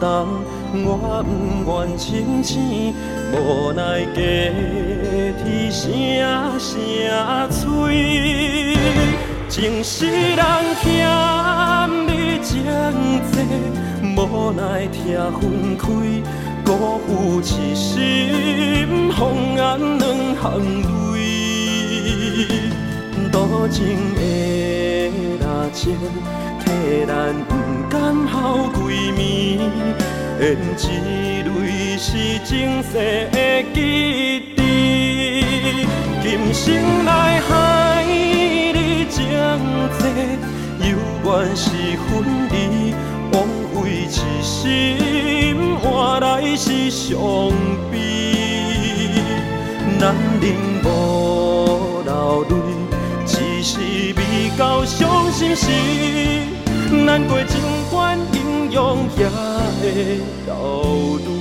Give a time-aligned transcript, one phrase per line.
[0.00, 1.30] 重，我不
[1.70, 2.94] 愿清醒，
[3.32, 4.16] 无奈假
[5.36, 5.92] 天声
[6.58, 6.80] 声
[7.50, 8.74] 催，
[9.48, 10.40] 前世人
[10.80, 10.86] 欠
[12.06, 12.64] 你情
[13.30, 13.32] 债，
[14.16, 14.98] 无奈痛
[15.38, 15.84] 分开，
[16.64, 16.68] 辜
[17.06, 18.00] 负一世，
[19.12, 19.20] 红
[19.54, 19.60] 颜
[19.98, 20.42] 两行
[21.12, 21.14] 泪，
[23.30, 23.78] 多情
[24.14, 24.18] 的
[25.38, 25.42] 热
[25.74, 25.78] 情
[26.64, 27.59] 替咱。
[28.74, 28.78] 几
[29.12, 29.18] 面
[30.38, 30.42] 的
[30.74, 31.48] 一泪
[31.98, 32.08] 是
[32.44, 32.48] 前
[32.82, 32.92] 世。
[33.30, 33.36] 的
[33.74, 33.76] 记
[34.56, 34.58] 忆，
[36.22, 37.50] 今生来还
[38.06, 39.18] 你情
[39.98, 40.00] 债，
[40.80, 40.90] 犹
[41.24, 41.68] 原是
[42.06, 42.08] 分
[42.50, 42.54] 离
[43.32, 43.34] 枉
[43.74, 44.10] 费一
[44.42, 44.48] 心
[45.78, 47.18] 换来是伤
[47.90, 47.94] 悲，
[49.98, 50.02] 难
[50.40, 50.44] 忍
[50.82, 52.10] 无流
[52.48, 52.52] 泪，
[53.26, 53.78] 只是
[54.16, 54.20] 未
[54.56, 55.66] 到伤心时。
[56.90, 61.39] 难过，尽管英勇也会流露。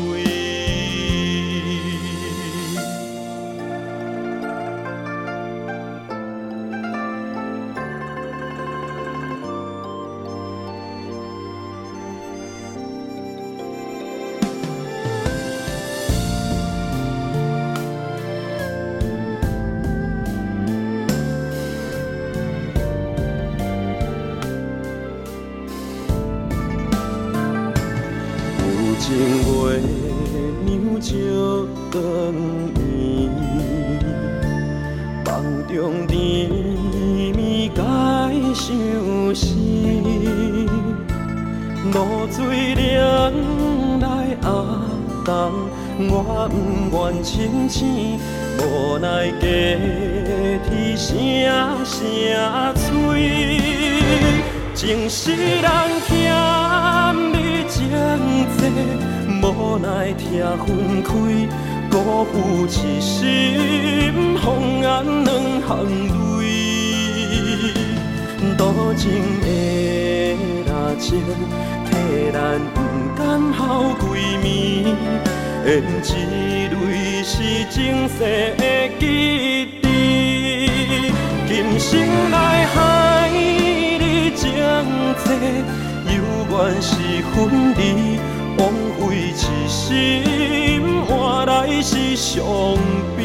[41.92, 42.86] 露水流
[44.00, 44.08] 来，
[44.44, 44.48] 暗
[45.26, 45.52] 淡
[46.10, 46.54] 我，不
[46.98, 48.20] 愿清醒。
[48.58, 49.78] 无奈阶
[50.66, 51.18] 梯声
[51.86, 51.96] 声
[52.76, 52.84] 催，
[54.76, 55.68] 情世人
[56.06, 56.10] 欠
[57.32, 57.36] 你
[57.68, 57.78] 情
[58.58, 58.60] 债。
[59.42, 60.28] 无奈痛
[60.68, 61.10] 分开，
[61.90, 61.94] 辜
[62.26, 62.34] 负
[62.68, 62.70] 一
[63.00, 64.46] 心，放
[64.82, 64.86] 眼
[65.24, 65.28] 两
[65.62, 65.68] 行
[66.40, 66.42] 泪。
[68.58, 69.10] 多情
[69.42, 70.09] 的。
[70.98, 71.22] 情
[71.86, 72.78] 替咱不
[73.16, 74.96] 甘好归暝，
[75.66, 75.68] 胭
[76.02, 76.16] 脂
[76.70, 77.34] 泪是
[77.70, 78.20] 前世
[78.58, 78.64] 的
[79.00, 79.04] 记
[79.84, 79.86] 忆，
[81.48, 81.90] 今生
[82.32, 84.44] 来害你情
[85.24, 85.26] 债，
[86.06, 86.18] 犹
[86.50, 86.96] 原是
[87.34, 87.38] 分
[87.76, 87.80] 离，
[88.58, 88.62] 枉
[88.98, 89.00] 费
[89.32, 89.78] 一心
[91.06, 92.44] 换来是伤
[93.16, 93.20] 悲，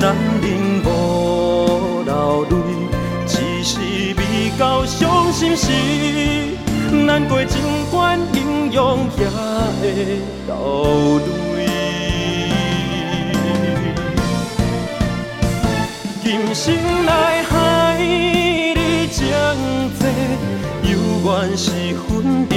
[0.00, 0.44] 难忍
[0.84, 0.86] 无
[2.04, 2.52] 流泪，
[3.26, 3.32] 只
[3.64, 3.72] 是
[4.16, 4.20] 未
[4.58, 4.84] 到。
[5.34, 5.66] 心事
[6.92, 7.60] 难过，尽
[7.90, 11.20] 管英勇也会流
[11.56, 11.66] 泪。
[16.22, 16.72] 今生
[17.04, 19.26] 来海，你情
[19.98, 20.06] 多，
[20.84, 20.92] 犹
[21.24, 21.72] 原是
[22.06, 22.52] 分离，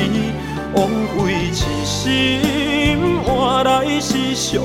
[0.76, 0.88] 枉
[1.18, 1.52] 费一
[1.84, 4.62] 心换来是伤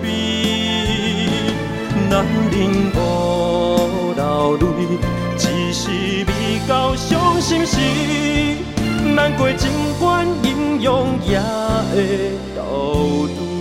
[0.00, 0.04] 悲。
[2.08, 2.96] 难忍无
[4.16, 4.64] 流泪。
[6.14, 6.32] 离别
[6.68, 7.76] 到伤心时，
[9.16, 9.68] 难过尽
[9.98, 11.40] 管英勇也
[11.90, 12.62] 会倒
[13.26, 13.53] 退。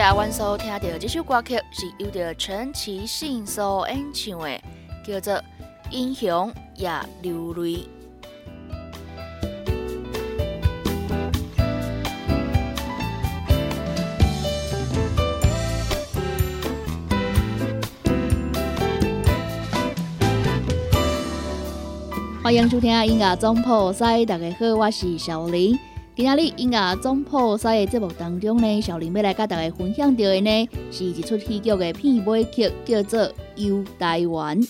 [0.00, 4.58] 接下来所听到这首歌曲是由着陈绮信所演唱的，
[5.04, 5.34] 叫做
[5.90, 7.76] 《英雄也流泪》。
[22.42, 25.78] 欢迎收听音乐总铺塞，大家好，我是小林。
[26.16, 33.20] 今仔日音乐总铺塞的节目当中呢，小林要来跟大家分享到的呢，是一出戏剧的片尾曲，叫做
[33.54, 34.60] 《游台湾》。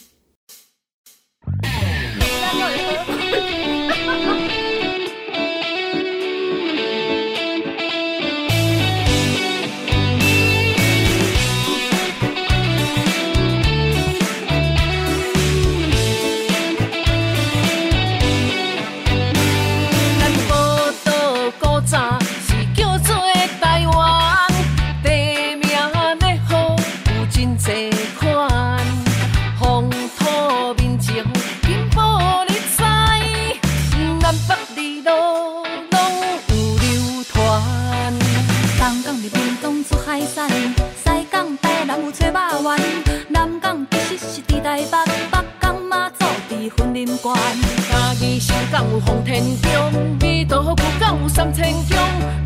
[48.91, 51.97] 有洪天中，美都好区敢有三千强，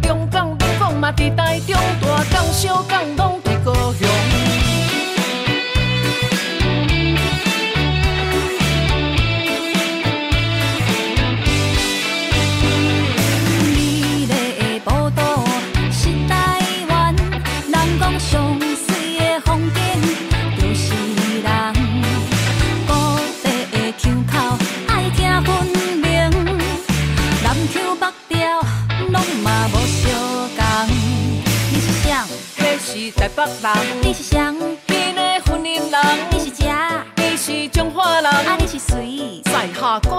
[0.03, 3.44] 中港、美港嘛伫台中，大港、小港拢。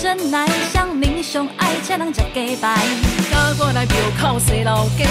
[0.00, 2.74] 真来，乡民上爱请人食鸡排。
[3.30, 5.04] 甲我来庙口西老鸡，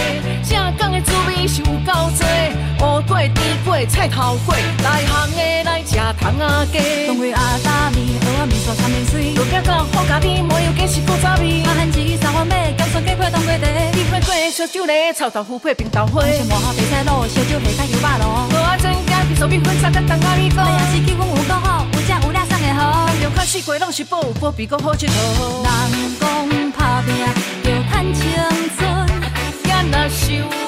[0.43, 2.25] 正港的滋味是有够多。
[2.79, 7.07] 乌粿、甜粿、菜头粿，内行的来吃糖仔鸡。
[7.07, 9.33] 冬瓜鸭大面，蚵仔面线三面水。
[9.35, 11.63] 路边到麻油鸡是古早味。
[11.65, 13.65] 阿汉子三碗面，咸酸鸡块冬瓜茶。
[13.93, 16.23] 甜花粿、烧酒嘞，臭豆腐配冰豆花。
[16.25, 18.49] 新麻花白菜卤，烧酒下加油巴咯。
[18.51, 20.63] 蚵仔蒸加皮酥米粉，三甲冬瓜米糕。
[20.65, 21.85] 你也是气温有够好，
[23.19, 23.27] 的好。
[23.27, 25.11] 两款四季拢是宝，宝比搁好佚佗。
[25.91, 27.17] 人讲打拼
[27.63, 28.23] 要趁青
[28.77, 29.05] 春，
[29.63, 30.66] 敢若想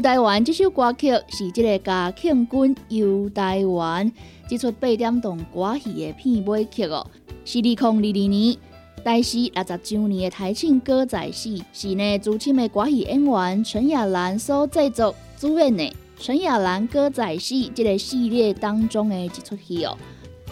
[0.00, 4.10] 台湾这首歌曲是这个嘉庆君游台湾
[4.48, 7.06] 这出八点档歌戏的片尾曲哦，
[7.44, 8.56] 是二零二二年
[9.04, 19.96] 台视六十周年的台庆歌仔戏，是呢资深的歌戏演员陈雅兰所制作主演的陈雅兰歌仔戏这个系列当中的一出戏哦。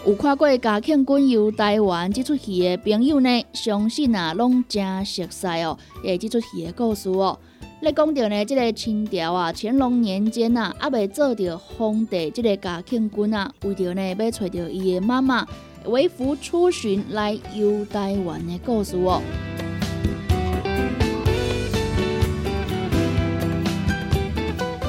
[0.05, 7.39] 有看过嘉庆君游台湾这出戏的朋友呢，相信啊拢真熟悉哦，诶，这出戏的故事哦。
[7.81, 15.47] 咧讲到呢，即、个清朝啊，乾隆年间啊，阿未做着皇帝，即个嘉庆君啊，为着呢要找着伊的妈妈
[15.85, 19.21] 为父出巡来游台湾的故事哦。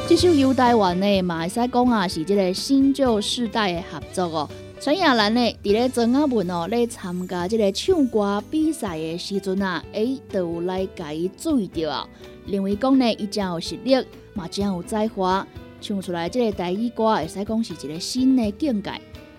[0.09, 4.51] 这首《游台湾》呢，嘛会使讲啊，是即个新旧世代的合作哦。
[4.81, 12.09] 陈亚兰呢，伫咧庄阿文哦，咧参加即个唱歌比赛的时阵啊，哎，都有来伊注意到啊。
[12.47, 13.95] 认为讲呢，伊真有实力，
[14.33, 15.47] 嘛真有才华，
[15.83, 18.93] 唱出来即个台语歌，会使讲是一个新的境界。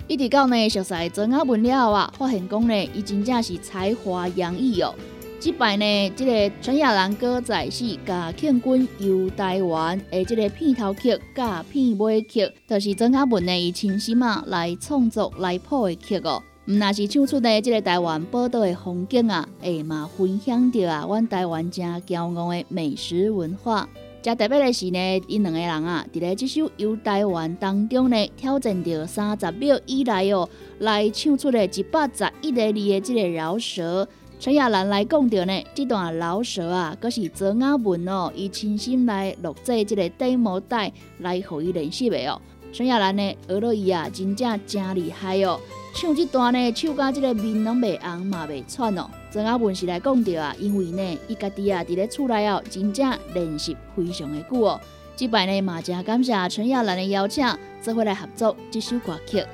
[0.08, 4.94] 一直到呢，熟悉庄阿文了后啊，发现讲呢，伊真正是才华洋溢哦。
[5.42, 16.44] 即摆呢，即个陈亚兰歌仔戏甲庆军游台湾的即个片头曲甲片尾曲，都是曾阿文呢以亲心啊来创作来谱的曲哦。
[16.68, 23.90] 毋那是唱出呢即个台湾宝岛的风景啊，会嘛分享着啊，阮台湾正骄傲的美食文化。
[24.22, 34.08] 加特别的是呢，因两个人啊，伫咧即首游台湾当中呢，挑战着三十秒以内哦，来唱出了一百十一个字的即个饶舌。
[34.42, 42.42] 陈亚兰来讲到呢，这段老舌啊，阁是曾雅文哦，伊亲身来录制这个 demo 带来互伊练习的哦。
[42.74, 45.60] 陈亚兰呢，学了伊啊，真正真厉害哦。
[45.94, 49.08] 唱这段呢，唱到这个面拢袂红嘛袂喘哦。
[49.30, 54.82] 曾雅文是来讲到啊，因为呢，伊家己啊，伫咧厝内哦，真正练习非常的久哦。
[55.16, 57.46] 这摆呢，嘛真感谢陈亚兰的邀请，
[57.80, 59.46] 做伙来合作这首歌曲。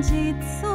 [0.00, 0.71] 几次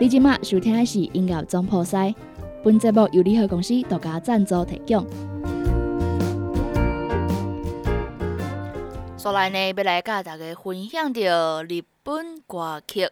[0.00, 2.14] 你今麦收听的是音乐总破塞，
[2.64, 5.06] 本节目由联合公司独家赞助提供。
[9.18, 13.10] 所来呢，要来甲大家分享着日本歌曲。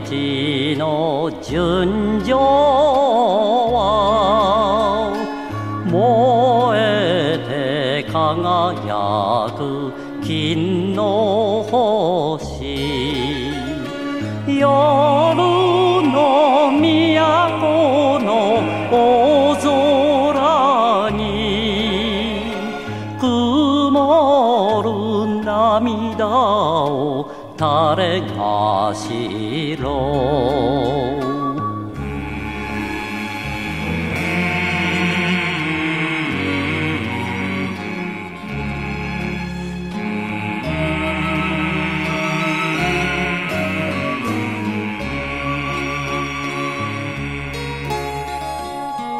[0.00, 3.80] 命の純情は
[5.86, 13.54] 燃えて輝く金の星。
[27.56, 31.16] を垂れがしろ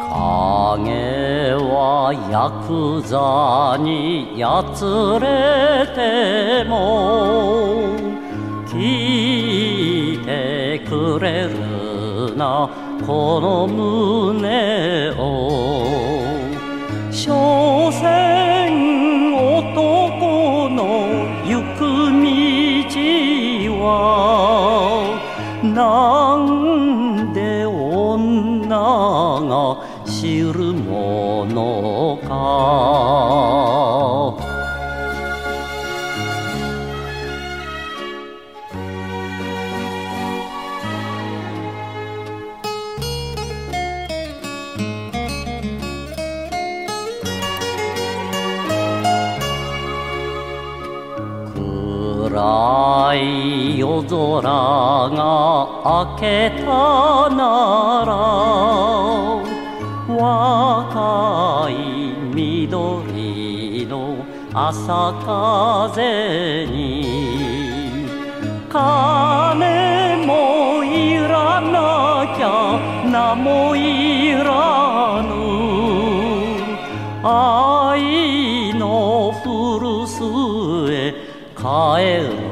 [0.09, 4.85] 影はヤクザにやつ
[5.19, 8.06] れても
[10.89, 12.69] くれるな
[13.05, 15.87] この胸を。
[55.09, 55.23] が
[55.85, 58.13] 明けたなら
[60.15, 61.73] 若い
[62.33, 64.17] 緑の
[64.53, 66.75] 朝風に
[68.69, 75.37] 金もいらなきゃ名もいらぬ。
[77.23, 80.23] 愛の古巣
[80.93, 81.13] へ
[81.55, 82.46] 帰ろ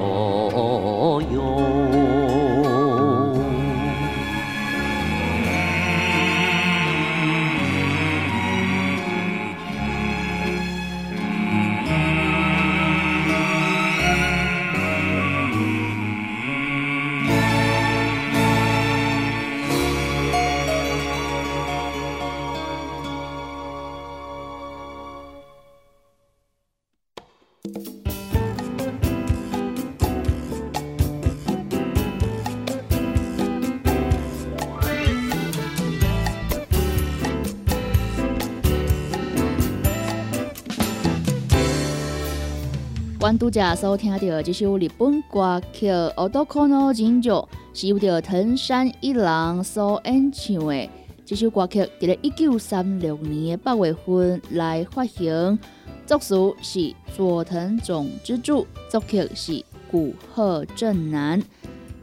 [43.25, 50.87] 阮拄则所听到这首日本歌曲《Otokono 金酒》，是由着藤山一郎所演唱的。
[51.25, 51.81] 这首歌曲。
[51.99, 55.57] 伫咧一九三六年的八月份来发行，
[56.05, 59.27] 作词是佐藤总之助，作曲。
[59.33, 61.41] 是古贺正男。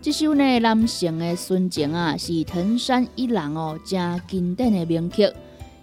[0.00, 5.32] 这首呢，男性的纯情啊，是藤山一郎哦，真经典的名曲，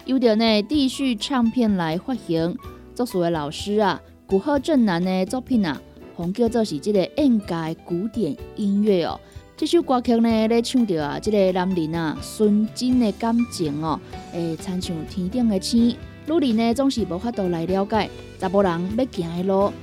[0.04, 2.58] 由着呢地序唱片来发行。
[2.94, 4.02] 作词的老师啊。
[4.30, 5.82] 古贺正男的作品啊，
[6.16, 9.20] 红叫做是这个应该古典音乐哦。
[9.58, 14.00] 这首歌曲呢，咧唱着啊，即个男人啊，纯真的感情哦，
[14.32, 15.98] 会亲像天顶的星。
[16.28, 18.08] 女人呢，总是无法度来了解
[18.40, 19.74] 查甫人要行的路。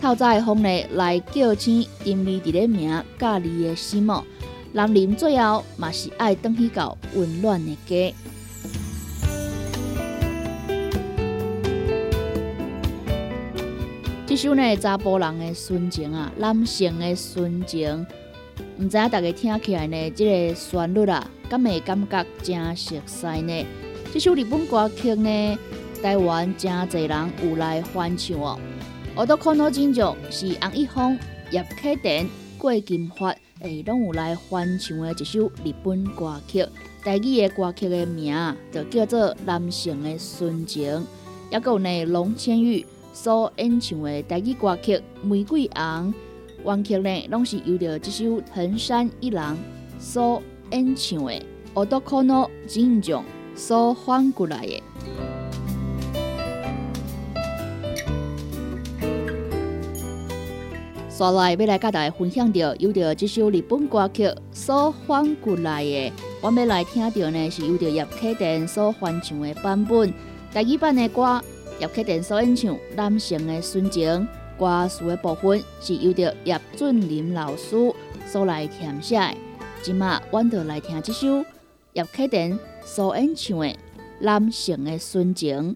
[0.00, 4.22] 透早的风呢，来叫醒沉迷伫咧名甲你的心哦。
[4.70, 8.14] 男人最后嘛是爱返去到温暖的家。
[14.36, 18.06] 这首呢，查甫人的纯情啊，男性的纯情，
[18.78, 23.66] 毋知影大家听起来呢，即个旋律啊，敢会感觉真熟悉呢？
[24.12, 25.58] 这首日本歌曲呢，
[26.02, 28.58] 台湾真侪人有来翻唱哦。
[29.14, 31.18] 我都看到真足是洪一峰、
[31.50, 36.62] 叶启田、郭金发，诶，拢有来翻唱的一首日本歌曲。
[37.02, 38.36] 台语的歌曲的名
[38.70, 40.92] 就叫做《男性的纯情》，
[41.50, 42.84] 也有呢龙千玉。
[43.16, 46.12] 所演唱的台语歌曲《玫瑰红》，
[46.66, 49.56] 原曲呢，拢是由着这首藤山一郎
[49.98, 51.32] 所演唱的
[51.72, 53.24] 《奥多可诺金奖》
[53.58, 54.82] 所翻过来的。
[61.08, 70.12] 下来要来甲大家分享的，由着这首日本歌曲所翻过来的，我要来听到呢，是由着叶启田所翻唱的版本，
[70.52, 71.42] 台语版的歌。
[71.78, 74.08] 叶启田所演唱《男性的纯情》
[74.58, 77.76] 歌词的部分是由着叶俊林老师
[78.26, 79.34] 所来填写的。
[79.82, 81.44] 今嘛，阮就来听这首
[81.92, 83.66] 叶启田所演唱的
[84.20, 85.72] 《男性的纯情》。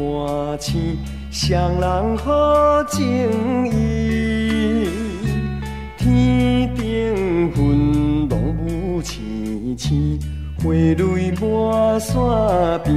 [0.00, 0.96] 看星，
[1.30, 2.96] 双人好情
[3.66, 4.88] 意。
[5.98, 10.18] 天顶云浓雾青青，
[10.58, 12.16] 花蕊满山
[12.82, 12.88] 边。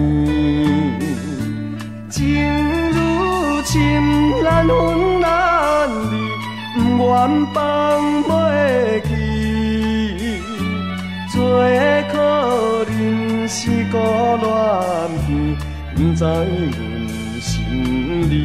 [2.10, 2.20] 情
[2.92, 6.14] 如深，难分难离，
[6.98, 7.12] 不愿
[7.54, 7.58] 放
[8.24, 8.32] 袂
[9.02, 9.12] 记。
[11.30, 11.38] 最
[12.12, 12.14] 可
[12.86, 12.92] 怜
[13.48, 13.60] 是
[13.92, 13.98] 孤
[14.40, 14.48] 恋
[15.26, 15.28] 片，
[16.16, 18.36] 在阮心里，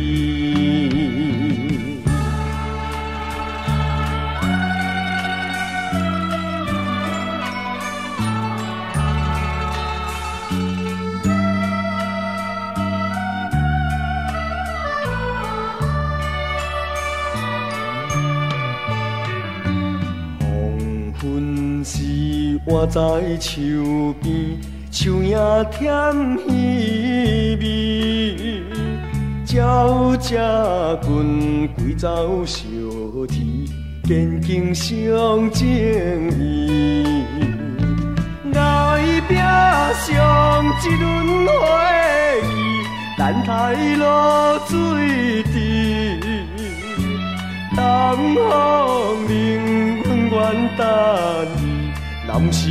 [20.38, 20.46] 黄
[21.20, 24.77] 昏时倚在树边。
[25.00, 25.38] 树影
[25.70, 25.86] 添
[26.48, 27.64] 稀微。
[29.46, 30.34] 鸟只
[31.04, 32.64] 群归走小
[33.28, 33.70] 啼，
[34.02, 35.68] 见景伤情
[36.40, 37.22] 意。
[38.52, 41.52] 爱拼上一轮回
[42.42, 42.82] 忆，
[43.16, 43.50] 等待
[43.98, 45.56] 落水滴。
[47.76, 50.82] 东风令阮愿等
[51.56, 51.62] 你，
[52.26, 52.66] 男生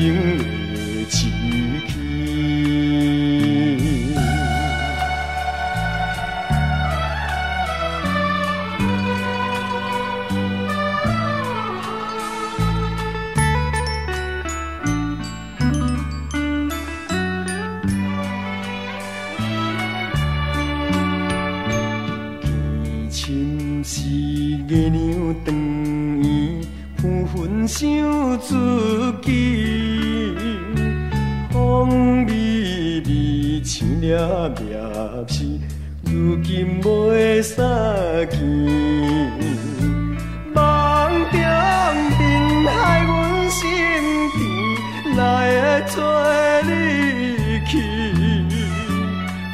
[37.38, 37.56] 袂相
[38.32, 38.40] 见。
[40.56, 40.60] 梦
[41.32, 43.62] 中人海阮心
[44.34, 45.20] 甜，来
[45.82, 45.96] 找
[46.64, 46.70] 你
[47.68, 47.72] 去？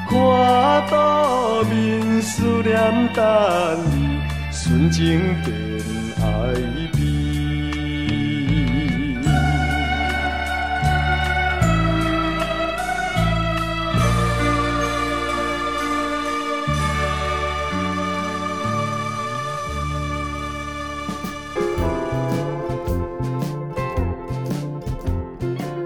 [0.10, 0.12] 看
[0.90, 1.72] 到面
[2.22, 2.32] 思
[2.64, 2.74] 念
[3.14, 3.22] 等
[3.92, 5.02] 你，纯情
[5.44, 5.48] 地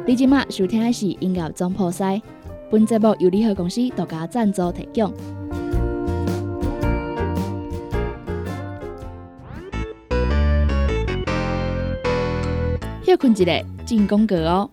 [0.08, 2.22] 你今麦收听的是音乐总铺塞，
[2.72, 5.14] 本节目由联合公司独家赞助提供。
[13.06, 14.70] 休困一下，进广告哦。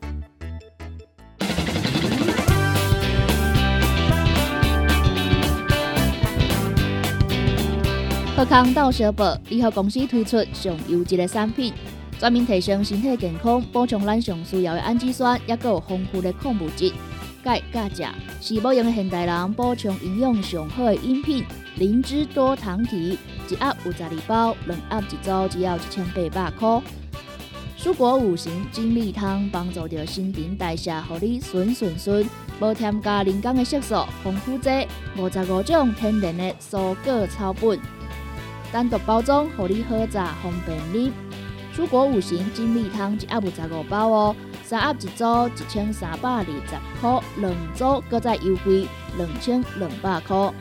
[8.36, 11.74] 贺康到小宝联合公司推出上优质的产品。
[12.18, 16.92] 专门提升身体健康，补充咱上需要的氨基酸，也有丰富的矿物质。
[17.42, 21.44] 钙、钾、钾是保养现代人补充营养上好的饮品。
[21.76, 23.18] 灵芝多糖体
[23.50, 26.80] 一盒有十二包，两盒一组只要一千八百块。
[27.76, 32.24] 蔬果五行精力汤帮助着新陈代谢，让你顺顺顺，
[32.60, 34.70] 无添加人工的色素，丰富剂
[35.18, 37.78] 五十五种天然的蔬果草本，
[38.72, 41.12] 单独包装，让你好榨方便饮。
[41.76, 46.52] 蔬果五行精力汤一盒有十五包哦，三盒一组一千三百二十
[47.00, 48.86] 块，两组搁再优惠
[49.18, 50.52] 两千两百块。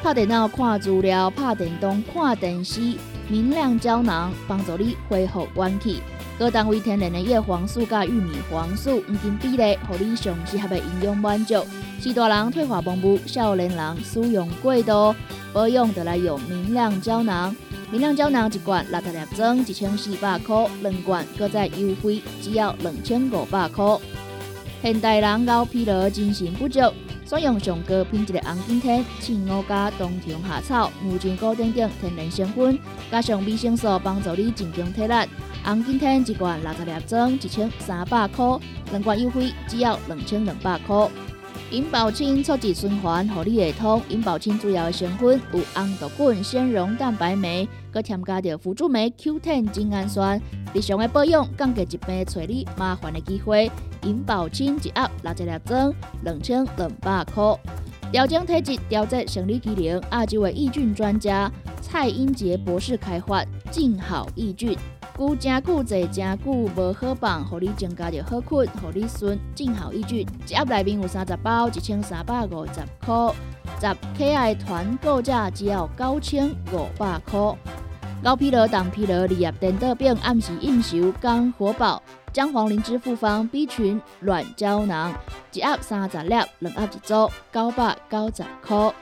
[0.00, 2.80] 拍电脑看资料、拍电动看电视，
[3.28, 6.00] 明亮胶囊帮助你恢复元气。
[6.38, 11.66] 各单位天然的叶黄素加玉米黄素黄金比例，让你上适合的营养满足。
[11.98, 15.16] 四大人退化盲目，少年人使用过度，
[15.52, 17.54] 保养得来用明亮胶囊。
[17.94, 23.84] 明亮胶囊一罐六十粒装，一千四百块；两罐搁再优惠，只要两千五百块。
[24.82, 26.80] 现代人熬疲劳、精神不足，
[27.24, 32.76] 选用上高品质的红景天、青乌加、冬虫夏草、木金菇等等天然成分，
[33.12, 35.14] 加上维生素，帮助你增强体力。
[35.62, 38.58] 红景天一罐六十粒装，一千三百块；
[38.90, 41.08] 两罐优惠，只要两千两百块。
[41.70, 44.00] 银保清促进循环，合你会通。
[44.08, 50.40] 银保清主要的成分有红豆滚、纤溶蛋白酶，佮添加着辅助酶 Q10 精氨酸，
[50.72, 53.70] 日常的保养降低疾病找你麻烦的机会。
[54.02, 57.42] 银保清一盒六十粒装，两千两百块。
[58.12, 64.76] 调整体质、调节生理机能，亚洲的益菌专家蔡英杰博士开发，静好益菌。
[65.16, 70.26] 久真久坐真久无好放，互你增加着好困，互你顺正好益菌。
[70.48, 72.72] 一盒内面有三十包，一千三百五十
[73.06, 73.32] 块。
[73.80, 73.86] 十
[74.18, 77.56] KI 团购价只要九千五百块。
[78.24, 85.14] 高疲劳、胆疲劳、利压电豆饼、暗时应酬、肝火爆、姜黄灵芝复方 B 群软胶囊，
[85.52, 88.92] 一盒三十粒，两盒一组，九百九十块。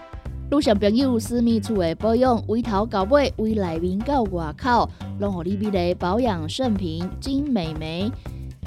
[0.52, 4.86] 路上朋友私密处的保养，围头到尾，围内面到外口，
[5.18, 8.12] 拢互你美丽保养圣品金美眉。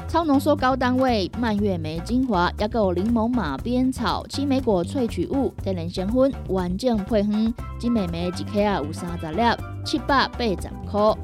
[0.07, 7.53] 超浓缩高单位蔓越莓精华，也有柠檬马鞭草、青莓果萃取物、天然香薰，完整配方。
[7.77, 9.41] 金美眉一克啊有三十粒，
[9.85, 11.15] 七百八十块。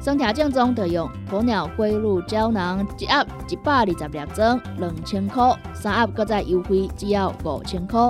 [0.00, 5.54] 生条正宗就用鸵鸟龟乳胶囊，一盒一百二十粒装，两千块。
[5.74, 8.00] 三盒搁再优惠，只要五千块。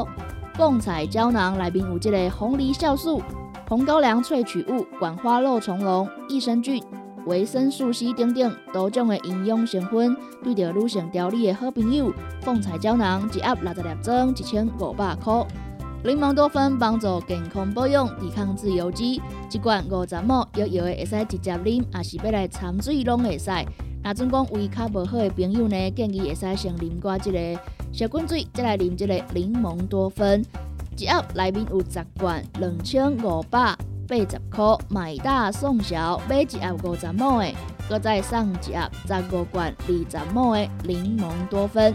[0.57, 3.21] 凤彩胶囊内面有这个红梨酵素、
[3.69, 6.83] 红高粱萃取物、管花肉虫龙、益生菌、
[7.27, 12.11] 维生素 C 等等多种的营养成分，对着女性调理的好朋友。
[12.40, 15.47] 凤彩胶囊一盒六十粒装，一千五百块。
[16.03, 19.21] 柠檬多酚帮助健康保养，抵抗自由基，
[19.53, 23.51] 一罐五十毫摇摇的会使直接啉，也是要来掺水拢会使。
[24.07, 27.61] 那阵讲胃口无好的朋友呢，建议会使先啉过这个。
[27.92, 30.45] 小滚水，再来啉这个柠檬多酚，
[30.97, 37.53] 一盒内面有十罐，两千五百八十块，买大送小，买一盒五十毛的，
[37.88, 41.92] 搁再送一盒十五罐二十毛的柠檬多酚。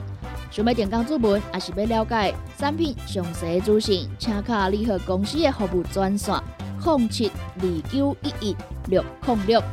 [0.52, 6.36] 想要点讲注文，也是要了解产品详细资讯，请卡联合公司的服务专线：
[6.84, 8.56] 零七二九一一
[8.89, 9.63] 六零六。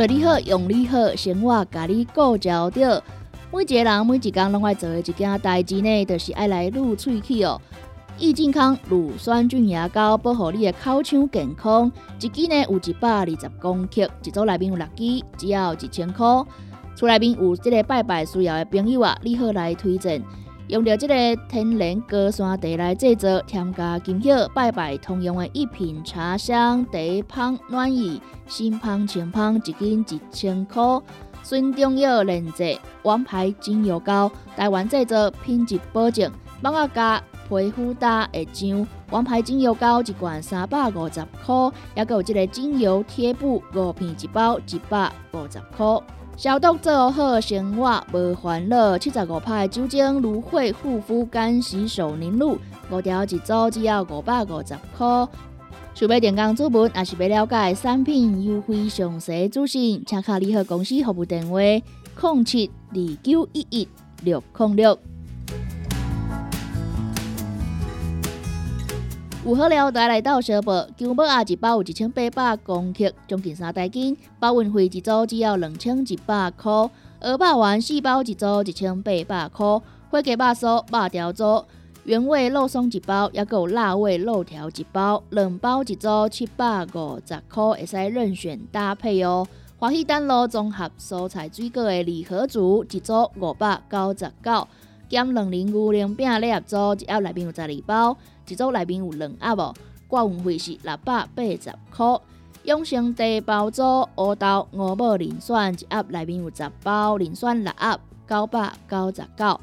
[0.00, 3.04] 做你好，用你好，生活甲你顾焦着。
[3.52, 7.60] 每一个人每一工拢爱做的一件代志呢，就是爱来撸喙齿哦。
[8.16, 16.26] 益健康乳酸菌牙膏保护你的口腔健康，一支呢有一百二十公克，一组内面有六支，只要一千块。
[16.96, 20.22] 厝内面有这个拜拜需要的朋友啊，你好来推荐。
[20.70, 21.14] 用着这个
[21.48, 30.80] 天然高山茶来制作，添加金叶拜拜通用的一品茶香茶香暖意，新香清香一斤一千块。
[31.42, 36.30] 孙中药炼制王牌精油膏，台湾制作，品质保证。
[36.62, 46.00] 帮我加皮肤搭会痒，王牌精油膏一罐三百五十块，还有这个精油贴布五片一包，一百五十块。
[46.40, 48.96] 消毒做好，生活无烦恼。
[48.96, 52.56] 七十五派酒精芦荟护肤干洗手凝露，
[52.90, 55.06] 五条一组，只要五百五十块。
[55.92, 63.86] 想要电工主文，也是要了解产品优惠详细资讯，请卡联合公司服务电话：零七二九一一
[64.22, 64.98] 六零六。
[69.42, 76.70] 有好料带来到小宝，姜母鸭一包有一千八百公克，将近三袋斤，包运费一组只要两千一百块。
[77.20, 81.64] 鹅肉丸四包一组一千八百块，花鸡肉酥肉条组，
[82.04, 89.48] 原味肉松一包，也有辣味肉条一包，两包一组七百五十块，会使任选搭配哦。
[89.78, 94.68] 欢喜丹路综合蔬菜水果的礼盒组，一组五百九十九，
[95.08, 98.14] 减两零牛零饼礼盒组，一盒内面有十二包。
[98.50, 99.74] 一组内面有两盒哦，
[100.08, 102.20] 挂运费是六百八十块。
[102.64, 103.82] 永生茶包组
[104.16, 109.60] 乌豆五宝磷酸一盒内面有十包，磷酸六盒九百九十九。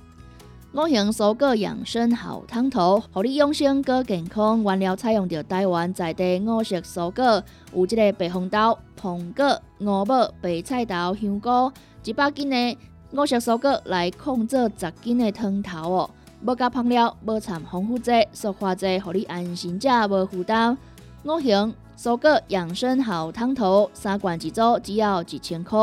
[0.73, 4.61] 五行蔬果养生好汤头，互你养生更健康。
[4.63, 11.71] 原料采用着台湾在地五色蔬果，有即个白红豆、红果、五宝、白菜头、香菇，
[12.03, 12.77] 一百斤的
[13.11, 16.09] 五色蔬果来控制十斤的汤头哦。
[16.45, 20.77] 无加香料，无掺防腐剂、塑化剂，互你安心食无负担。
[21.23, 25.79] 五行蔬果养生好汤头，三罐一组，只要一千块。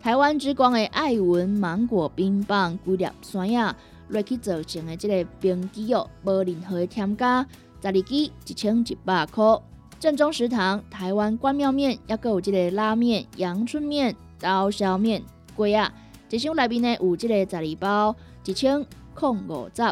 [0.00, 3.74] 台湾之光的爱文芒果冰棒，规粒酸呀，
[4.08, 7.42] 落去做成的这个冰机哦，无任何添加，
[7.80, 9.58] 十二支一千一百块。
[9.98, 15.22] 正宗食堂台湾官庙面，也有这个拉面、阳春面、刀削面，
[15.56, 15.92] 贵啊！
[16.30, 18.84] 一箱内面呢有这个十二包，一千。
[19.18, 19.82] 控五十，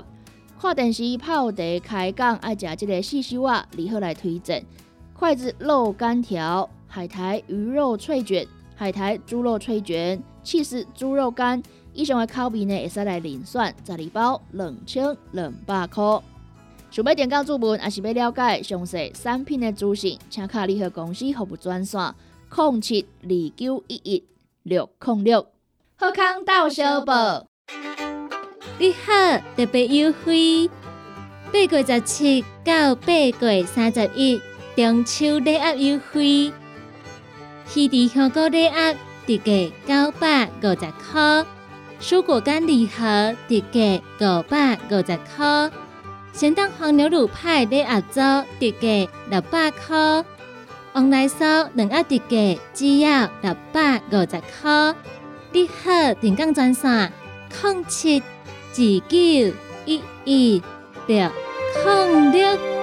[0.57, 4.63] 看电视泡茶开讲，爱食这个四修啊，如何来推荐？
[5.13, 11.61] 筷子肉干条、海苔鱼肉脆卷、海苔猪肉脆卷、气势猪肉干，
[11.93, 16.23] 以上的口味呢，会使来零算十二包，两千两百块。
[16.93, 22.15] 想要点购注文，还是要了解详细产品的资讯，请卡联合公司服务专线：
[22.49, 24.25] 零七二九一一
[24.63, 25.47] 六零六。
[25.97, 27.49] 好康到小报，
[28.79, 30.71] 你好，特别优惠，
[31.51, 33.11] 八月十七到八
[33.41, 34.39] 月三十一，
[34.77, 36.53] 中秋礼盒优惠，
[37.67, 38.95] 喜地香果礼盒
[39.27, 41.47] 特价九百五十块，
[42.03, 45.71] 蔬果干礼盒特价五百五十块。
[46.35, 48.21] 咸蛋黄牛乳派礼盒组
[48.61, 50.23] 特价六百块，
[50.93, 54.95] 王来酥两盒特价只要六百五十块。
[55.51, 57.11] 你好，电工专线：
[57.63, 58.23] 零七
[58.79, 59.55] 二九
[59.87, 60.63] 一一
[61.07, 61.31] 六
[61.83, 62.76] 零六。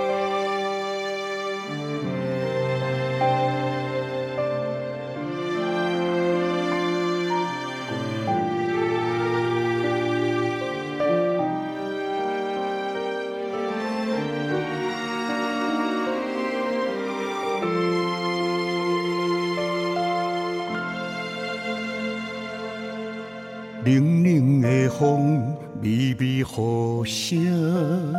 [26.55, 28.13] 雨声，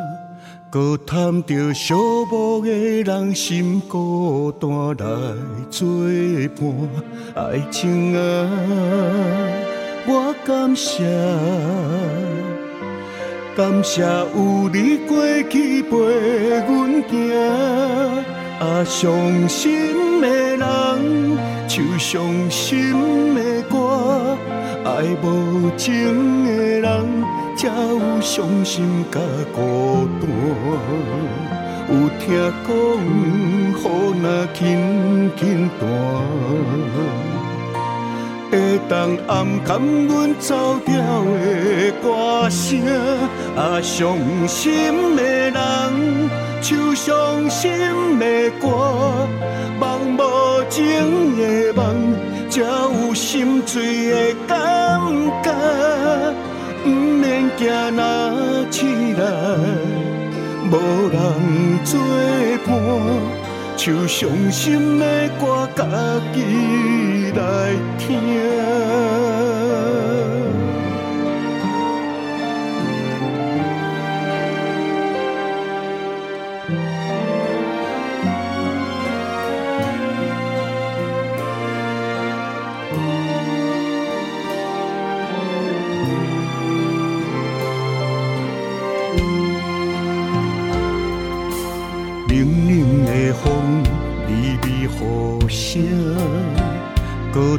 [0.69, 1.93] 搁探着寂
[2.29, 4.69] 寞的人心孤单
[4.99, 5.05] 来
[5.71, 5.87] 作
[6.57, 6.89] 伴。
[7.35, 8.51] 爱情啊，
[10.07, 11.05] 我感谢，
[13.57, 15.97] 感谢有你过去陪
[16.67, 17.15] 阮行。
[18.59, 20.59] 啊，伤心的人
[21.69, 24.37] 唱伤心的歌。
[24.85, 27.25] 爱无情的人，
[27.57, 29.21] 才有伤心甲
[29.55, 30.29] 孤单。
[31.89, 32.27] 有听
[32.67, 34.61] 讲，雨若轻
[35.37, 35.83] 轻弹，
[38.51, 38.53] 会
[38.89, 39.71] 当暗藏
[40.07, 42.81] 阮走调的歌声。
[43.57, 44.17] 啊，伤
[44.49, 45.53] 心的人
[46.61, 48.67] 唱伤心的歌，
[49.79, 50.21] 梦无
[50.69, 51.85] 情的梦。
[52.51, 55.01] 才有心醉的感
[55.43, 55.51] 觉，
[56.85, 57.67] 不免惊
[57.97, 59.25] 若醒来
[60.71, 60.73] 无
[61.09, 61.19] 人
[61.83, 61.99] 作
[62.67, 62.69] 伴，
[63.77, 65.85] 唱伤心的歌，家
[66.35, 69.24] 己来听。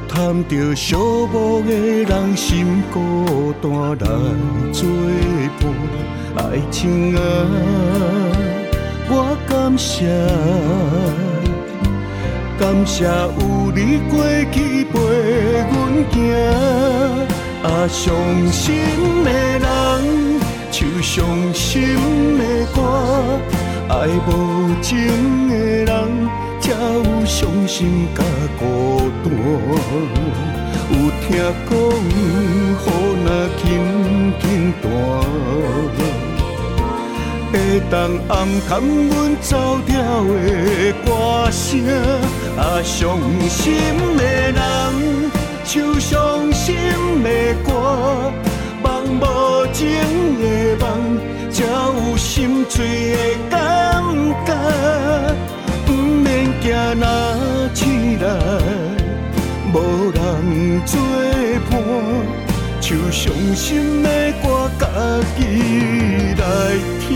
[0.08, 1.70] 谈着寂寞的
[2.06, 4.08] 人心孤单来
[4.72, 4.88] 作
[5.60, 5.62] 伴，
[6.38, 7.20] 爱情啊，
[9.10, 10.06] 我感谢，
[12.58, 14.24] 感谢有你过
[14.54, 14.94] 去陪
[15.68, 15.76] 阮
[16.10, 16.16] 行。
[17.62, 18.16] 啊，伤
[18.54, 18.64] 心
[19.26, 19.68] 的人
[20.72, 21.14] 唱伤
[21.54, 21.98] 心
[22.38, 22.42] 的
[22.74, 22.80] 歌，
[23.90, 24.30] 爱无
[24.82, 25.54] 情的
[25.84, 26.45] 人。
[26.66, 28.24] 才有伤心甲
[28.58, 28.64] 孤
[29.24, 29.32] 单，
[30.90, 31.30] 有听
[31.70, 31.72] 讲
[32.10, 32.12] 雨
[32.84, 32.90] 若
[33.62, 33.64] 轻
[34.42, 34.44] 轻
[34.82, 34.84] 弹，
[37.52, 37.54] 会
[37.92, 37.94] 当
[38.28, 38.34] 暗
[38.68, 39.52] 藏阮走
[39.86, 39.94] 调
[40.24, 41.08] 的歌
[41.52, 41.64] 声。
[42.58, 43.76] 啊，伤心
[44.18, 44.58] 的人
[45.66, 46.74] 唱伤心
[47.22, 47.30] 的
[47.64, 47.70] 歌，
[48.82, 49.24] 梦无
[49.72, 49.86] 情
[50.42, 50.44] 的
[50.80, 50.84] 梦，
[51.52, 52.76] 才有心醉
[53.52, 53.62] 的感
[54.48, 54.50] 觉。
[56.62, 57.06] 惊若
[57.74, 58.26] 醒来，
[59.74, 59.76] 无
[60.12, 60.20] 人
[60.86, 61.00] 作
[61.70, 61.74] 伴，
[62.82, 64.10] 唱伤心的
[64.44, 64.86] 歌，家
[65.38, 65.40] 己
[66.38, 66.44] 来
[67.00, 67.08] 听。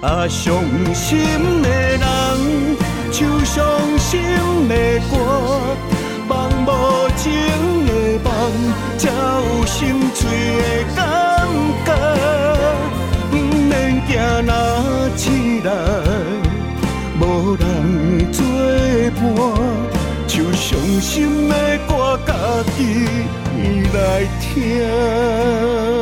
[0.00, 1.08] 啊，伤心
[1.62, 2.00] 的人
[3.12, 3.62] 唱伤
[3.98, 4.10] 心
[4.68, 4.74] 的
[5.10, 5.14] 歌，
[6.26, 6.32] 梦
[6.66, 6.68] 无
[7.16, 7.71] 情。
[8.22, 8.30] 放
[8.98, 9.78] 才有心
[10.14, 10.20] 碎
[10.56, 11.00] 的感
[11.84, 11.88] 觉，
[13.30, 13.70] 不免
[14.06, 14.10] 惊
[14.46, 14.50] 若
[15.16, 15.68] 醒来
[17.20, 17.22] 无
[17.56, 18.40] 人作
[19.16, 19.20] 伴，
[20.26, 20.68] 唱伤
[21.00, 21.54] 心的
[21.88, 22.30] 歌，家
[22.76, 22.80] 己
[23.92, 23.96] 来
[24.40, 26.01] 听。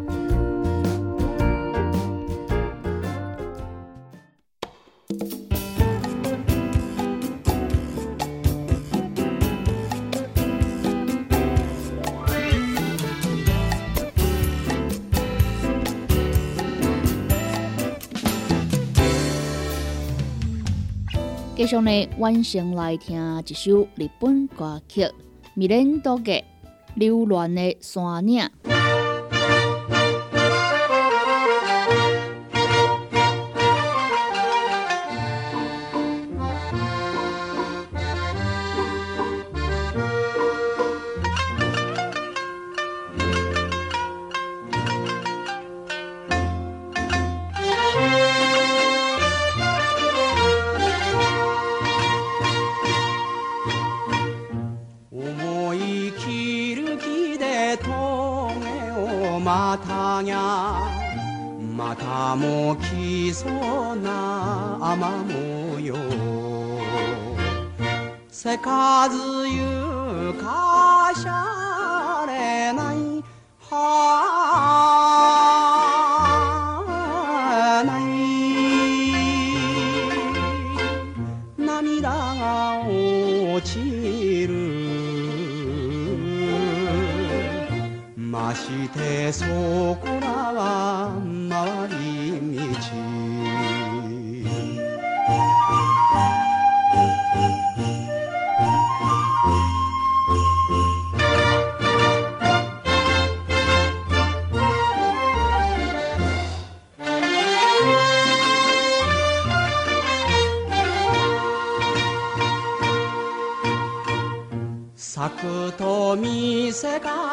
[21.61, 25.03] 继续呢，晚上来听一首日本歌曲
[25.53, 26.41] 《米兰多嘅
[26.95, 28.49] 流乱的山岭》。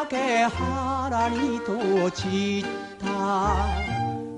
[0.09, 2.65] け腹にとちっ
[2.99, 3.05] た。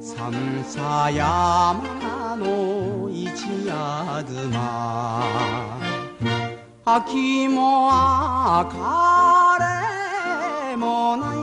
[0.02, 5.24] 三さ山の一夜妻。
[6.84, 8.70] 秋も明
[10.70, 11.38] れもない。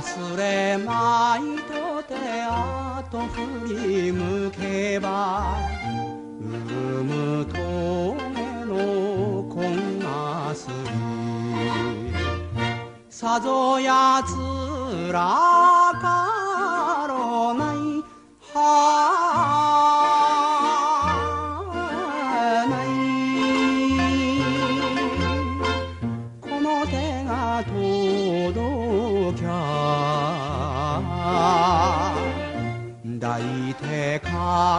[0.00, 2.14] 忘れまいとて
[2.48, 5.58] あと振り向けば
[6.40, 7.60] 潤む峠
[8.64, 12.14] のこんなすり
[13.10, 15.20] さぞやつら
[16.00, 17.76] かろない
[18.54, 18.99] は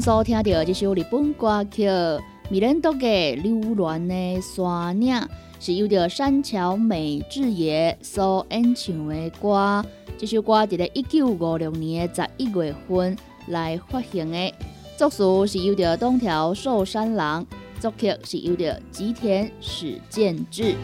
[0.00, 1.88] 所听到这首日本歌曲
[2.48, 5.14] 《迷人多嘅流乱的山岭》，
[5.60, 9.84] 是由着山桥美智也所演唱的歌。
[10.18, 13.16] 这首歌伫咧一九五六年十一月份
[13.48, 14.52] 来发行的，
[14.96, 17.46] 作词是由着东条寿山郎，
[17.78, 20.74] 作曲是由着吉田史健治。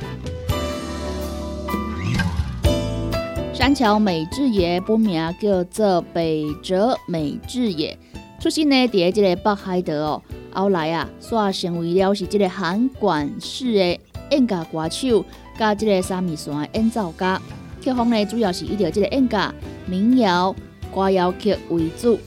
[3.52, 7.98] 山桥美智也本名叫做北泽美智也。
[8.40, 13.98] 出身呢，伫咧即个北海道哦，后来啊，煞成为了是即个韩管式的
[14.30, 15.22] 演歌歌手，
[15.58, 17.38] 甲即个三味线的演奏家。
[17.82, 20.56] 曲风呢，主要是以着即个演歌、民谣、
[20.94, 22.18] 歌谣曲为主。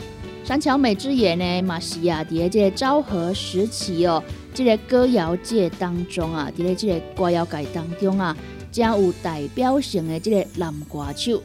[0.43, 8.37] 山桥美智也呢，嘛是啊，伫咧即个昭和时期哦，即个歌谣界当中啊，伫咧即个歌谣界当中啊，
[8.71, 11.41] 真有代表性的即个男歌手，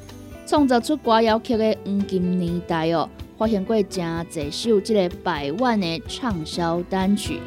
[0.46, 3.08] 创作出歌谣曲的黄金年代哦，
[3.38, 7.40] 发行过真侪首即个百万的畅销单曲。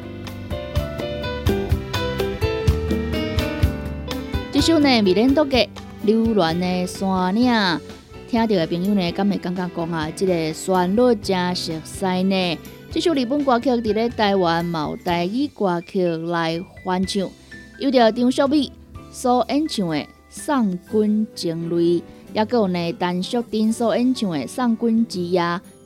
[4.50, 5.68] 这首呢，米兰多嘅
[6.04, 7.44] 流乱的山岭，
[8.26, 12.58] 听到的朋友呢，敢会感觉讲啊，即个旋律真熟悉呢？
[12.90, 17.28] 这首日本歌曲伫咧台湾毛台语歌曲来翻唱，
[17.78, 18.72] 有着张淑美
[19.10, 19.96] 所演唱的
[20.30, 21.76] 《送君情泪》，
[22.32, 25.42] 也有呢陈淑贞所演唱的《送君之夜》。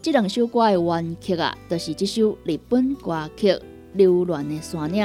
[0.07, 3.49] 这两首歌的原曲啊，就是这首日本歌曲
[3.95, 5.05] 《流乱的山岭》。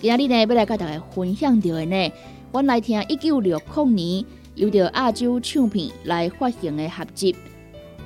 [0.00, 2.12] 今日呢，要来甲大家分享到的呢，
[2.52, 4.24] 我来听一九六零年。
[4.54, 7.32] 由着亚洲唱片来发行的合集《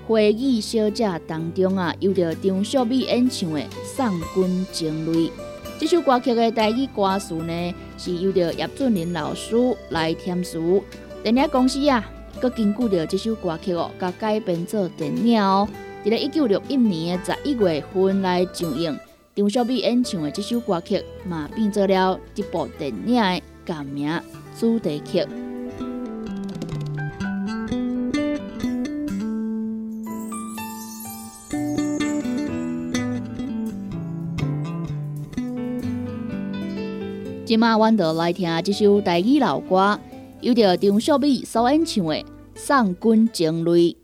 [0.06, 5.28] 回忆小姐》当中啊，由着张小美演唱的《送君情泪》。
[5.78, 9.54] 这首歌曲的台语歌词呢，是由着叶俊麟老师
[9.90, 10.58] 来填词。
[11.22, 12.02] 电影公司啊，
[12.40, 15.68] 佮根据着这首歌曲哦，佮改编做电影哦。
[16.02, 18.98] 伫咧一九六一年的十一月份来上映，
[19.34, 24.18] 张小美演唱的这首歌曲嘛，变做了这部电影的改名
[24.58, 25.26] 主题曲。
[37.46, 39.96] 今晚阮就来听这首台语老歌，
[40.40, 42.14] 有着张秀美所演唱的
[42.56, 43.96] 《送君情泪》。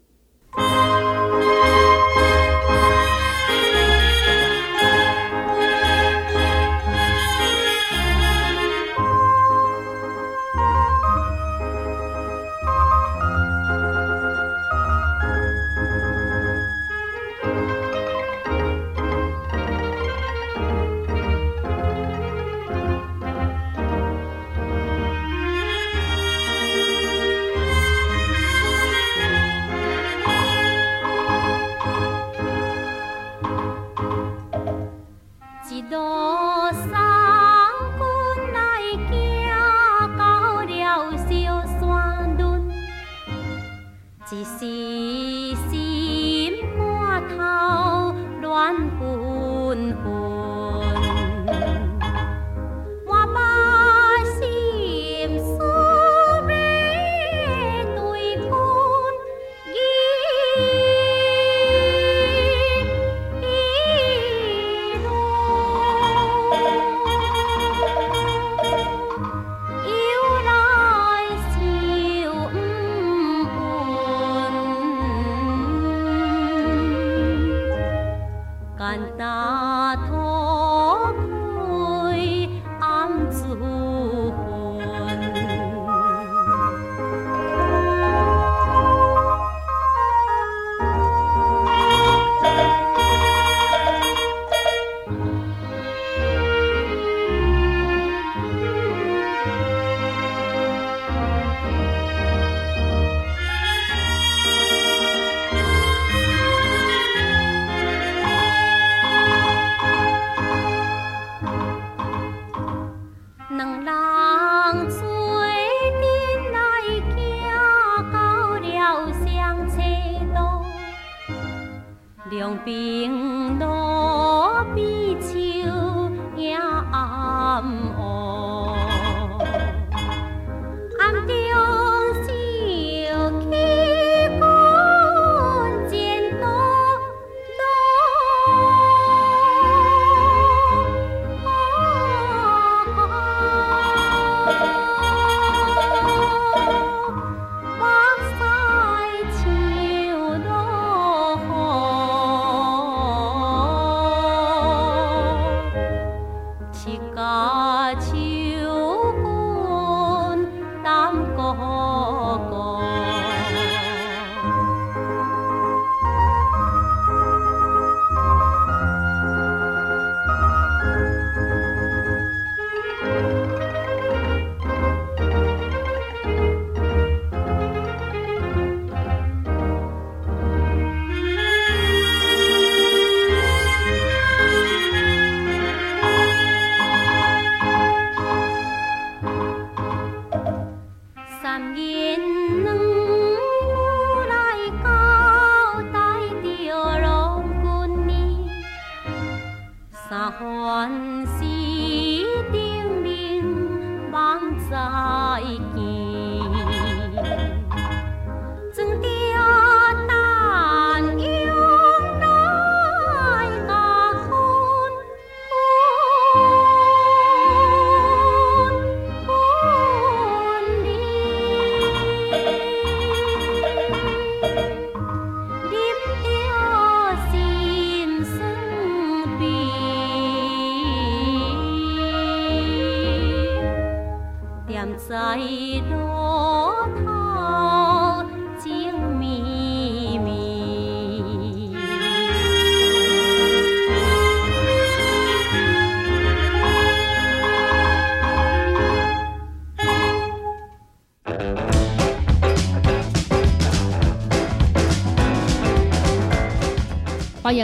[122.32, 123.10] 两边
[123.58, 126.54] 落比秋也
[126.90, 127.62] 暗。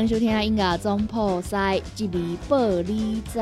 [0.03, 3.40] 迎收听音乐总铺塞，一味报你知，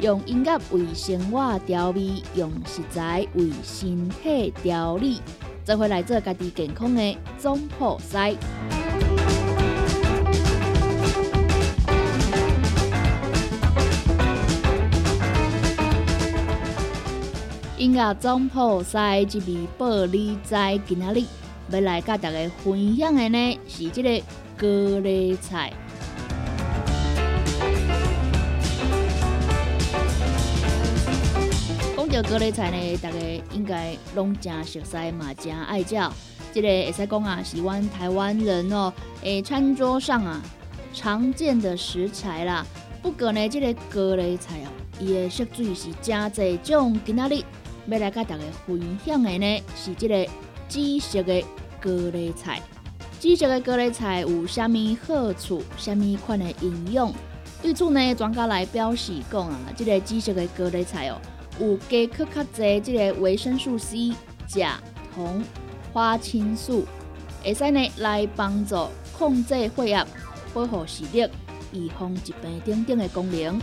[0.00, 5.22] 用音乐为生活调味，用食材为身体调理，
[5.64, 8.34] 做回来做家己健康的总铺塞。
[17.78, 20.54] 音乐总铺塞，一味报你知，
[20.86, 21.24] 今仔日
[21.70, 24.22] 要来甲大家分享的呢，是这个。
[24.60, 24.66] 高
[25.04, 25.72] 丽菜，
[31.96, 33.16] 讲到高丽菜呢，大家
[33.52, 35.94] 应该拢真熟悉嘛，真爱食。
[36.52, 38.92] 这个会使讲啊，是阮台湾人哦，
[39.22, 40.42] 诶，餐桌上啊
[40.92, 42.66] 常见的食材啦。
[43.00, 46.98] 不过呢，这个高丽菜哦，伊的色水是真济种。
[47.06, 47.44] 今仔日
[47.86, 50.28] 要来甲大家分享的呢，是这个
[50.68, 51.44] 紫色的
[51.80, 52.60] 高丽菜。
[53.20, 55.60] 紫色的高丽菜有虾米好处？
[55.76, 57.12] 虾米款的营养？
[57.60, 61.20] 对此呢，专家来表示讲啊，这个紫色的高丽菜哦，
[61.58, 64.14] 有加可较侪这个维生素 C、
[64.46, 64.80] 钾、
[65.12, 65.42] 铜、
[65.92, 66.86] 花青素，
[67.42, 68.86] 会使呢来帮助
[69.18, 70.06] 控制血压、
[70.54, 71.28] 保护视力、
[71.72, 73.60] 预防疾病等等的功能。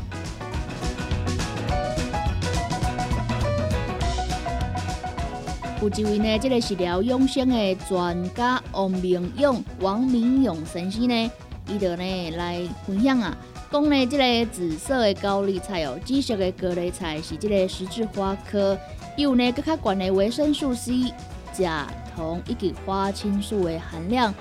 [5.81, 11.31] 有一位呢，这个是疗养生的专家王明勇、王明勇先生呢，
[11.67, 13.35] 伊就呢来分享啊，
[13.69, 18.77] 讲呢这个紫色的高丽菜哦，紫色的高丽菜是这个十字花科，
[19.17, 21.13] 有呢更较高的维生素 C、
[21.51, 24.33] 钾、铜以及花青素的含量，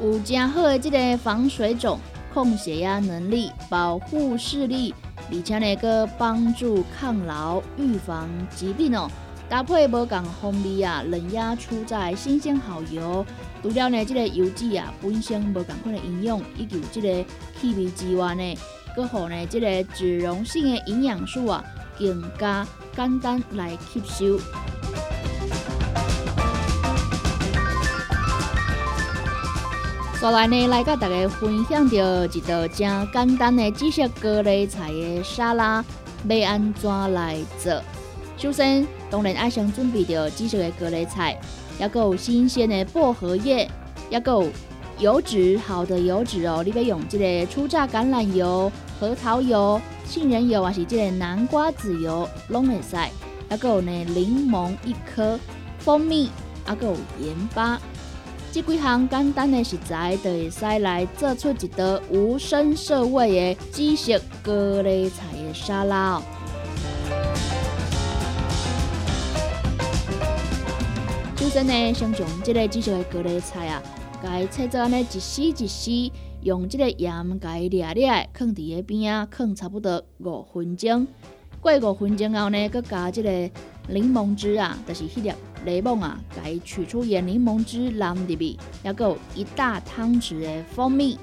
[0.00, 1.98] 有真好的这个防水肿、
[2.32, 4.94] 控血压能力、保护视力，
[5.30, 9.10] 而且呢个帮助抗老、预防疾病哦。
[9.50, 13.26] 搭配无共风味啊，冷压出在新鲜好油，
[13.60, 17.24] 除了呢，这个油脂啊本身无共款的营养，以及这个
[17.60, 18.56] 气味之外呢，
[18.96, 21.64] 佮好呢，这个脂溶性的营养素啊
[21.98, 24.40] 更加简单来吸收。
[30.22, 35.84] 再来呢，来甲大家分享到一道真简单的紫色高丽菜的沙拉，
[36.28, 37.82] 要安怎来做？
[38.38, 41.38] 首先，当然爱先准备着紫色的各类菜，
[41.78, 43.68] 也有新鲜的薄荷叶，
[44.08, 44.48] 也有
[44.98, 46.62] 油脂好的油脂哦。
[46.64, 52.96] 你要用这个初榨橄榄油、核桃油、杏仁油，还是这个南瓜籽油拢会使。
[53.50, 55.38] 也有呢柠檬一颗、
[55.80, 56.30] 蜂蜜，
[56.68, 57.80] 也有盐巴。
[58.52, 66.20] 这几项简单的食材，就会使来做出一道无声涩味的紫色各类菜的沙拉。
[71.50, 73.82] 先呢，先从这个紫色的高丽菜啊，
[74.22, 81.04] 该切做安尼一丝一丝，用这个盐该掠掠，放伫个边啊，放差不多五分钟。
[81.60, 83.30] 过五分钟后呢，佮加这个
[83.88, 85.32] 柠檬汁啊，就是迄粒
[85.64, 91.18] 柠檬啊，该取出盐柠檬汁淋入去，还有一大汤匙的蜂蜜。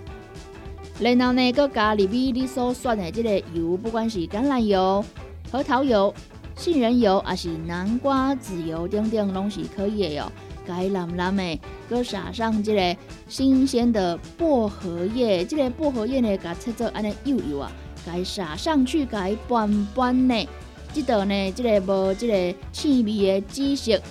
[1.00, 5.06] 然后呢，佮加入你所选的这个油，不管是橄榄油、
[5.50, 6.14] 核桃油。
[6.58, 10.32] 杏仁油也是南瓜籽油，等等拢是可以的哟。
[10.66, 13.00] 该淋淋的，搁撒上这个
[13.30, 17.72] 新鲜的薄荷叶，这个薄荷叶呢，甲切做安尼幼幼啊，
[18.06, 20.48] 该撒上去，该拌拌呢。
[20.92, 24.02] 这道呢，这个无这个气味的紫色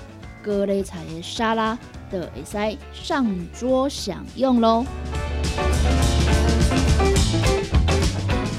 [0.42, 1.76] 高丽菜的沙拉，
[2.10, 4.86] 就会使上桌享用喽。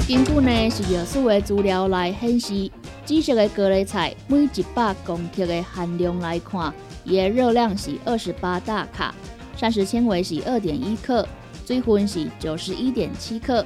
[0.07, 2.69] 根据呢是药素的资料来显示。
[3.08, 6.74] 紫色的高丽菜每一百公克的含量来看，
[7.05, 9.16] 伊的热量是二十八大卡，
[9.55, 11.26] 膳食纤维是二点一克，
[11.66, 13.66] 水分是九十一点七克，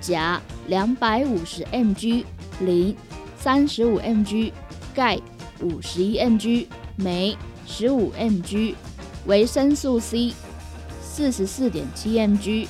[0.00, 2.24] 钾两百五十 mg，
[2.60, 2.96] 磷
[3.36, 4.52] 三十五 mg，
[4.94, 5.18] 钙
[5.60, 8.74] 五十一 mg，镁十五 mg，
[9.26, 10.32] 维生素 C
[11.02, 12.68] 四十四点七 mg，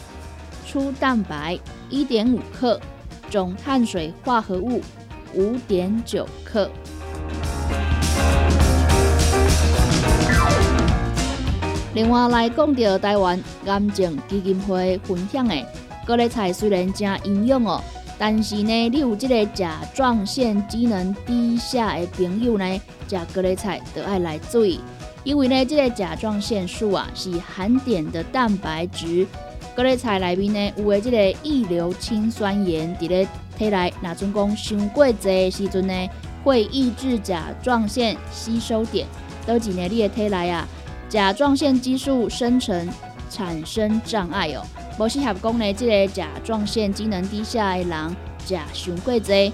[0.66, 1.58] 粗蛋白
[1.90, 2.80] 一点五克，
[3.28, 4.80] 总碳水化合物。
[5.36, 6.70] 五点九克。
[11.94, 15.54] 另外来讲到台湾癌症基金会分享的
[16.06, 17.80] 各类菜，虽然真营养哦，
[18.18, 24.80] 但是呢，你有这个甲状腺机能低下的朋友呢，食各类菜都爱来注意，
[25.24, 29.26] 因为呢，这个甲状腺素啊是含碘的蛋白质，
[29.74, 33.26] 各类菜里面呢有的这个异硫氰酸盐伫咧。
[33.56, 36.08] 体内那种讲伤过济时阵呢，
[36.44, 39.06] 会抑制甲状腺吸收点，
[39.46, 40.68] 导致呢你的体内啊
[41.08, 42.88] 甲状腺激素生成
[43.30, 44.62] 产生障碍哦。
[44.98, 48.16] 无适合讲呢，这个甲状腺机能低下的人
[48.48, 49.52] 食伤过济，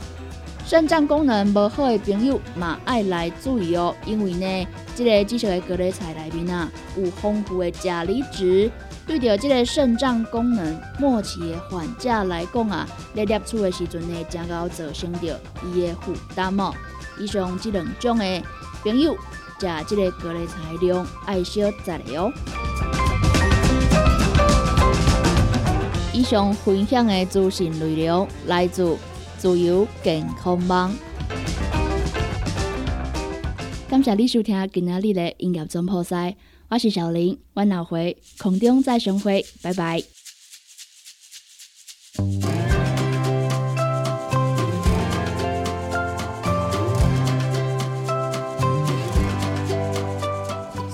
[0.65, 8.71] 肾脏功能无好的朋友嘛爱来注意哦，因为呢，这个紫色的高丽菜里面啊有丰富的钾离子，
[9.07, 16.73] 对着这个肾脏功能末期的患者来讲啊，在摄取的时阵呢，将够造成着伊的负担哦。
[17.19, 18.43] 以上这两种的
[18.83, 19.15] 朋友
[19.59, 22.33] 食这个高丽菜量爱少在的哦。
[26.15, 28.97] 以上分享的资讯内容来自
[29.37, 30.93] 自由健康网。
[33.89, 36.35] 感谢你收听今仔日的音乐总破赛，
[36.73, 40.03] 我是小林，我脑回孔中再生会，拜拜。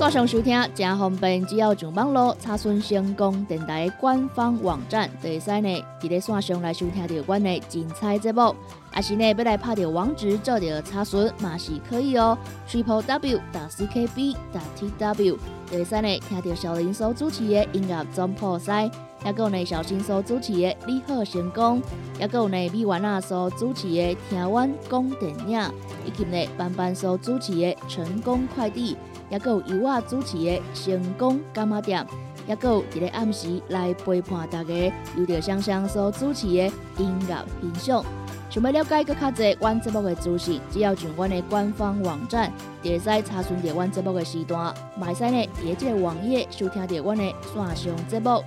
[0.08, 8.56] 线上收听真方便，只要上网络查询成功电台官方网站，就会使呢伫咧线上来收听到阮的精彩节目。
[8.90, 15.38] 啊是呢要来拍着网址做着查询嘛是可以哦，triple w 打 c k b 打 t w，
[15.70, 18.90] 就会使呢听到小林所主持的音乐总破塞，
[19.24, 21.82] 也有呢小新所主持的你好成功，
[22.18, 25.60] 也有呢米丸啊所主持的听阮讲电影，
[26.06, 28.96] 以及呢班班所主持的成功快递。
[29.30, 32.06] 也有由我主持的成功干妈店，
[32.46, 38.02] 也有伫咧暗时来陪伴大家，由着香香所主持的音乐欣赏。
[38.48, 42.50] 想要了解更较侪阮节目的资讯，只要上阮的官方网站，
[42.82, 44.74] 就会使查询到阮节目的时段。
[44.98, 48.42] 卖使呢，伫即个网页收听着阮的线上节目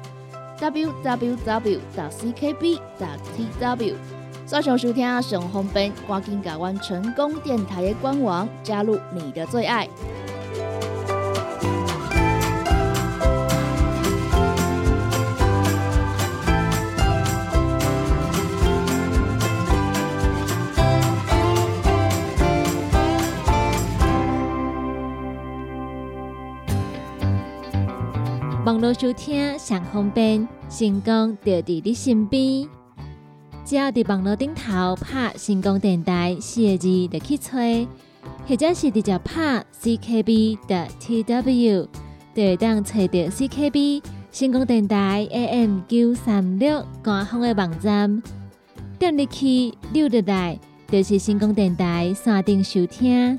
[0.61, 1.95] ：www.ckb.tw。
[4.45, 9.87] 线上收听上方便，赶紧加阮成功电台的官网，加入你的最爱。
[28.81, 32.67] 网络收听上方便，成功就伫你身边。
[33.63, 37.87] 只要伫网络顶头拍“成功电台”四个字就去吹，
[38.47, 40.87] 或者是直接拍 “ckb” 的。
[40.99, 41.87] “tw”，
[42.33, 44.01] 就会当找到 “ckb”
[44.31, 47.53] 成功电台 AM 九三六官方的。
[47.53, 48.23] 网站。
[48.97, 53.37] 点入去溜入来，就是成功电台山顶收听。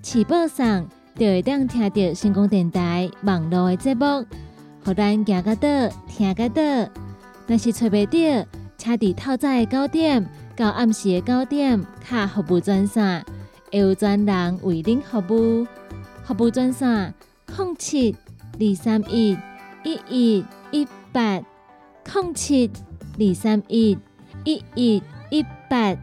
[0.00, 3.76] 起播上就会当听到成功电台网络的。
[3.76, 4.24] 节目。
[4.88, 5.68] 互咱行个倒，
[6.08, 6.62] 听个倒。
[7.46, 10.26] 若是找袂到，车伫透早的九点
[10.56, 13.22] 到暗时的九点，卡服务专线，
[13.70, 15.66] 会有专人为您服务。
[16.24, 17.12] 服务专线：
[17.54, 18.16] 零七
[18.58, 19.36] 二三一
[19.84, 21.38] 一一一八，
[22.14, 22.70] 零七
[23.18, 23.98] 二三一
[24.44, 25.94] 一一一八。